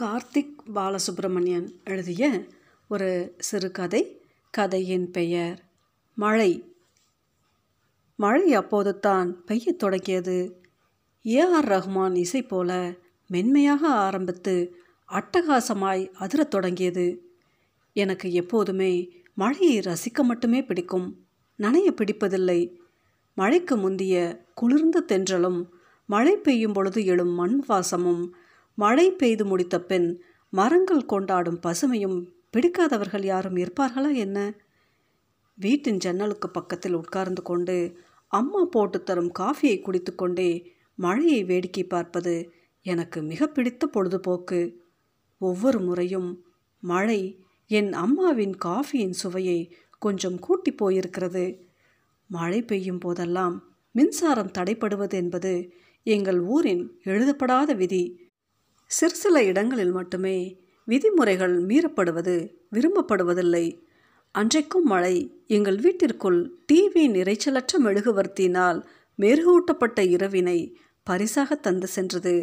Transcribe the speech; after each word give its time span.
கார்த்திக் 0.00 0.54
பாலசுப்ரமணியன் 0.74 1.68
எழுதிய 1.84 2.44
ஒரு 2.88 3.34
சிறுகதை 3.38 4.22
கதையின் 4.50 5.10
பெயர் 5.10 5.64
மழை. 6.14 6.74
மழை 8.16 8.54
அப்போது 8.54 8.98
தான் 8.98 9.44
பெய்யத் 9.44 9.78
தொடங்கியது. 9.78 10.62
ஏஆர் 11.24 11.64
ரஹ்மான் 11.64 12.16
இசை 12.16 12.42
போல 12.42 12.94
மென்மையாக 13.26 13.88
ஆரம்பித்து 13.88 14.76
அட்டகாசமாய் 15.12 16.10
அதிரத் 16.12 16.50
தொடங்கியது. 16.50 17.22
எனக்கு 17.92 18.32
எப்போதுமே 18.32 19.12
மழையை 19.34 19.78
ரசிக்க 19.78 20.22
மட்டுமே 20.22 20.64
பிடிக்கும் 20.64 21.26
நனைய 21.58 21.90
பிடிப்பதில்லை. 21.90 22.76
மழைக்கு 23.34 23.76
முந்திய 23.76 24.44
குளிர்ந்த 24.54 25.04
தென்றலும் 25.08 25.68
மழை 26.06 26.36
பெய்யும் 26.36 26.72
பொழுது 26.72 27.04
எழும் 27.04 27.34
மண் 27.34 27.62
வாசமும் 27.66 28.34
மழை 28.80 29.10
பெய்து 29.10 29.44
முடித்த 29.44 29.80
பின் 29.80 30.22
மரங்கள் 30.50 31.04
கொண்டாடும் 31.04 31.60
பசுமையும் 31.60 32.26
பிடிக்காதவர்கள் 32.52 33.24
யாரும் 33.24 33.56
இருப்பார்களா 33.56 34.14
என்ன? 34.14 34.38
வீட்டின் 35.54 35.96
ஜன்னலுக்கு 35.96 36.50
பக்கத்தில் 36.50 36.94
உட்கார்ந்து 36.94 37.42
கொண்டு 37.42 37.96
அம்மா 38.26 38.64
போட்டு 38.64 39.02
தரும் 39.02 39.32
காஃபியை 39.38 39.80
குடித்துக்கொண்டே 39.80 40.50
மழையை 40.94 41.44
வேடிக்கை 41.44 41.84
பார்ப்பது 41.84 42.52
எனக்கு 42.82 43.22
மிக 43.22 43.46
பிடித்த 43.46 43.86
பொழுதுபோக்கு. 43.86 44.60
ஒவ்வொரு 45.38 45.80
முறையும் 45.80 46.44
மழை 46.82 47.20
என் 47.66 47.92
அம்மாவின் 47.92 48.54
காஃபியின் 48.64 49.16
சுவையை 49.22 49.76
கொஞ்சம் 49.98 50.38
கூட்டி 50.38 50.72
போயிருக்கிறது. 50.72 51.44
மழை 52.26 52.62
பெய்யும் 52.62 52.98
போதெல்லாம் 52.98 53.56
மின்சாரம் 53.90 54.54
தடைப்படுவது 54.58 55.12
என்பது 55.12 55.72
எங்கள் 56.02 56.40
ஊரின் 56.40 56.84
எழுதப்படாத 57.02 57.72
விதி. 57.72 58.04
சிறு 58.90 59.14
சில 59.14 59.42
இடங்களில் 59.42 59.92
மட்டுமே 59.92 60.36
விதிமுறைகள் 60.84 61.54
மீறப்படுவது 61.64 62.34
விரும்பப்படுவதில்லை. 62.74 63.66
அன்றைக்கும் 64.32 64.82
மழை 64.82 65.14
எங்கள் 65.46 65.76
வீட்டிற்குள் 65.76 66.40
டிவி 66.72 67.04
நிறைச்சலற்ற 67.08 67.78
மெழுகுவர்த்தியினால் 67.78 68.78
மெருகூட்டப்பட்ட 69.18 70.00
இரவினை 70.16 70.58
பரிசாக 71.02 71.54
தந்து 71.54 71.86
சென்றது. 71.86 72.34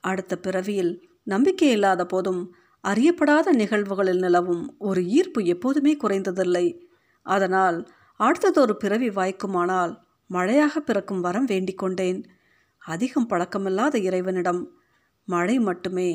அடுத்த 0.00 0.36
பிறவியில் 0.36 0.92
நம்பிக்கை 1.22 1.70
இல்லாத 1.70 2.06
போதும் 2.06 2.42
அறியப்படாத 2.84 3.52
நிகழ்வுகளில் 3.52 4.18
நிலவும் 4.18 4.74
ஒரு 4.78 5.00
ஈர்ப்பு 5.02 5.44
எப்போதுமே 5.44 5.96
குறைந்ததில்லை. 5.96 6.66
அதனால் 7.22 7.78
அடுத்ததொரு 8.20 8.72
பிறவி 8.72 9.08
வாய்க்குமானால் 9.08 9.94
மழையாக 10.26 10.80
பிறக்கும் 10.80 11.20
வரம் 11.20 11.44
வேண்டிக் 11.44 11.78
கொண்டேன் 11.78 12.20
அதிகம் 12.82 13.30
பழக்கமில்லாத 13.30 13.96
இறைவனிடம் 13.98 14.62
மழை 15.32 15.56
மட்டுமே 15.68 16.10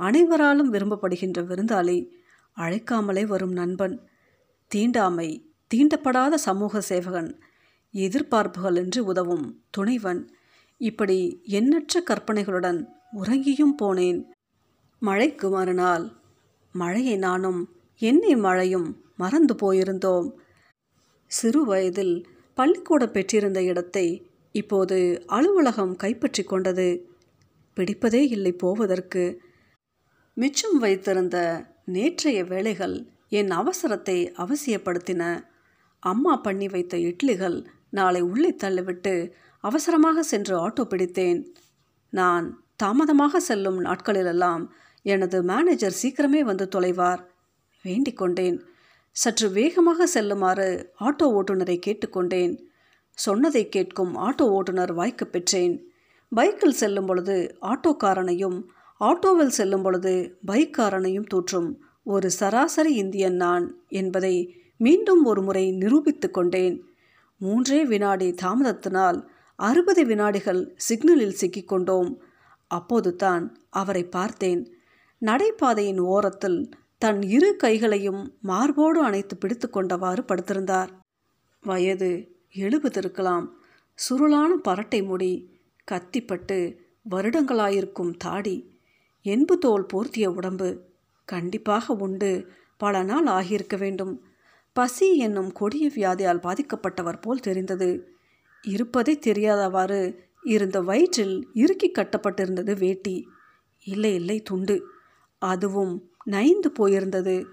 அனைவராலும் 0.00 0.72
விரும்பப்படுகின்ற 0.74 1.38
விருந்தாளி 1.50 1.98
அழைக்காமலே 2.56 3.24
வரும் 3.26 3.54
நண்பன். 3.60 3.96
தீண்டாமை 4.70 5.28
தீண்டப்படாத 5.70 6.34
சமூக 6.46 6.80
சேவகன் 6.80 7.30
எதிர்பார்ப்புகள் 7.94 8.76
என்று 8.82 9.00
உதவும் 9.04 9.46
துணைவன். 9.70 10.22
இப்படி 10.80 11.18
எண்ணற்ற 11.58 12.02
கற்பனைகளுடன் 12.10 12.80
உறங்கியும் 13.20 13.74
போனேன். 13.82 14.20
மழைக்கு 15.02 15.46
மறுநாள் 15.48 16.06
மழையை 16.74 17.16
நானும் 17.26 17.60
என்னை 18.02 18.34
மழையும் 18.46 18.88
மறந்து 19.16 19.54
போயிருந்தோம். 19.62 20.28
சிறு 21.30 21.60
வயதில் 21.64 22.14
பள்ளிக்கூடம் 22.58 23.12
பெற்றிருந்த 23.12 23.60
இடத்தை 23.62 24.06
இப்போது 24.54 24.98
அலுவலகம் 25.36 25.94
கைப்பற்றி 25.96 26.42
கொண்டது. 26.44 26.88
பிடிப்பதே 27.80 28.22
இல்லை 28.28 28.52
போவதற்கு. 28.52 29.42
மிச்சம் 30.34 30.78
வைத்திருந்த 30.78 31.66
நேற்றைய 31.84 32.44
வேலைகள் 32.44 33.06
என் 33.28 33.50
அவசரத்தை 33.50 34.16
அவசியப்படுத்தின. 34.42 35.42
அம்மா 35.98 36.36
பண்ணி 36.36 36.68
வைத்த 36.68 36.96
இட்லிகள் 36.96 37.66
நாளை 37.90 38.20
உள்ளே 38.20 38.50
தள்ளிவிட்டு 38.50 39.32
அவசரமாக 39.58 40.22
சென்று 40.22 40.68
ஆட்டோ 40.68 40.84
பிடித்தேன். 40.90 41.40
நான் 42.10 42.64
தாமதமாக 42.76 43.40
செல்லும் 43.40 43.84
நாட்களிலெல்லாம் 43.84 44.68
எனது 45.02 45.42
மேனேஜர் 45.42 45.98
சீக்கிரமே 46.02 46.40
வந்து 46.40 46.68
தொலைவார். 46.68 47.22
வேண்டிக் 47.82 48.16
கொண்டேன். 48.16 48.64
சற்று 49.10 49.50
வேகமாக 49.50 50.06
செல்லுமாறு 50.06 50.92
ஆட்டோ 51.00 51.26
ஓட்டுநரை 51.38 51.76
கேட்டுக்கொண்டேன் 51.86 52.68
சொன்னதை 53.18 53.68
கேட்கும் 53.68 54.16
ஆட்டோ 54.16 54.42
ஓட்டுநர் 54.42 54.92
வாய்க்கு 54.92 55.26
பெற்றேன். 55.26 55.89
பைக்கில் 56.32 56.78
செல்லும் 56.80 57.06
பொழுது 57.06 57.56
ஆட்டோக்காரனையும் 57.60 58.58
ஆட்டோவில் 59.00 59.56
செல்லும் 59.58 59.82
பொழுது 59.82 60.38
பைக்காரனையும் 60.46 61.26
தூற்றும் 61.26 61.68
ஒரு 62.04 62.30
சராசரி 62.30 62.94
இந்தியன் 62.94 63.34
நான் 63.34 63.66
என்பதை 63.88 64.34
மீண்டும் 64.76 65.24
ஒரு 65.24 65.42
முறை 65.42 65.64
நிரூபித்து 65.72 66.30
கொண்டேன். 66.30 66.76
மூன்றே 67.40 67.84
வினாடி 67.84 68.28
தாமதத்தினால் 68.42 69.18
அறுபது 69.58 70.06
வினாடிகள் 70.06 70.74
சிக்னலில் 70.76 71.38
சிக்கிக்கொண்டோம் 71.40 72.10
அப்போது 72.70 73.16
தான் 73.16 73.44
அவரை 73.70 74.04
பார்த்தேன். 74.04 74.62
நடைபாதையின் 75.22 76.00
ஓரத்தில் 76.00 76.60
தன் 76.98 77.22
இரு 77.22 77.56
கைகளையும் 77.56 78.22
மார்போடு 78.40 79.00
அணைத்து 79.02 79.36
பிடித்து 79.36 79.68
கொண்டவாறு 79.68 80.22
படுத்திருந்தார். 80.28 80.90
வயது 81.62 82.10
எழுபது 82.50 82.98
இருக்கலாம் 83.00 83.46
சுருளான 83.98 84.50
பரட்டை 84.68 85.00
முடி 85.04 85.32
கத்திப்பட்டு 85.90 86.76
வருடங்களாயிருக்கும் 87.10 88.16
தாடி. 88.18 88.78
என்பு 89.22 89.58
தோல் 89.58 89.86
போர்த்திய 89.94 90.26
உடம்பு 90.26 90.84
கண்டிப்பாக 91.24 91.94
உண்டு. 91.94 92.46
பல 92.76 93.02
நாள் 93.02 93.26
ஆகியிருக்க 93.26 93.78
வேண்டும். 93.78 94.24
பசி 94.72 95.16
என்னும் 95.16 95.52
கொடிய 95.52 95.90
வியாதியால் 95.94 96.40
பாதிக்கப்பட்டவர் 96.40 97.20
போல் 97.20 97.40
தெரிந்தது. 97.40 98.08
இருப்பதை 98.62 99.18
தெரியாதவாறு 99.26 100.16
இருந்த 100.42 100.80
வயிற்றில் 100.80 101.48
இறுக்கி 101.54 101.92
கட்டப்பட்டிருந்தது 101.92 102.78
வேட்டி. 102.78 103.28
இல்லை 103.84 104.14
இல்லை 104.14 104.42
துண்டு. 104.42 104.86
அதுவும் 105.38 106.10
நைந்து 106.24 106.72
போயிருந்தது. 106.78 107.44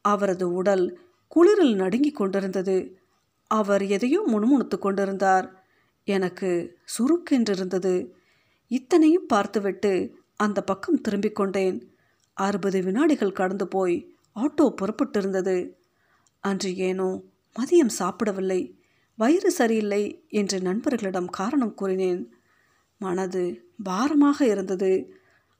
அவரது 0.00 0.52
உடல் 0.52 1.00
குளிரில் 1.28 1.74
நடுங்கிக் 1.74 2.16
கொண்டிருந்தது. 2.16 2.98
அவர் 3.46 3.86
எதையோ 3.86 4.22
முணுமுணுத்து 4.26 4.78
கொண்டிருந்தார். 4.78 5.59
எனக்கு 6.10 6.50
சுருக்கென்றிருந்தது 6.94 7.94
இத்தனையும் 8.70 9.26
பார்த்துவிட்டு 9.26 9.92
அந்த 10.36 10.58
பக்கம் 10.62 11.00
திரும்பிக் 11.00 11.34
கொண்டேன். 11.34 11.78
அறுபது 12.36 12.78
வினாடிகள் 12.82 13.32
கடந்து 13.32 13.66
போய் 13.68 13.96
ஆட்டோ 14.36 14.66
புறப்பட்டிருந்தது. 14.80 15.56
அன்று 16.40 16.70
ஏனோ 16.76 17.08
மதியம் 17.56 17.96
சாப்பிடவில்லை. 17.98 18.60
வயிறு 19.18 19.50
சரியில்லை 19.50 20.02
என்று 20.28 20.58
நண்பர்களிடம் 20.60 21.30
காரணம் 21.30 21.74
கூறினேன். 21.74 22.22
மனது 23.00 23.42
பாரமாக 23.82 24.38
இருந்தது. 24.46 24.92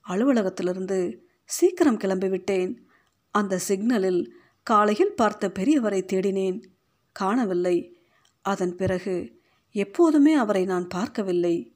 அலுவலகத்திலிருந்து 0.07 0.99
சீக்கிரம் 1.45 1.99
கிளம்பிவிட்டேன். 1.99 2.73
அந்த 3.35 3.61
சிக்னலில் 3.69 4.23
காலையில் 4.67 5.15
பார்த்த 5.15 5.53
பெரியவரை 5.59 6.01
தேடினேன். 6.05 6.59
காணவில்லை. 7.17 7.77
அதன் 8.45 8.75
பிறகு 8.77 9.17
எப்போதுமே 9.73 10.33
அவரை 10.33 10.65
நான் 10.65 10.87
பார்க்கவில்லை. 10.87 11.73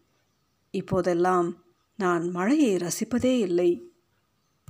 இப்போதெல்லாம் 0.70 1.64
நான் 1.96 2.30
மழையை 2.30 2.76
ரசிப்பதே 2.76 3.38
இல்லை. 3.38 3.93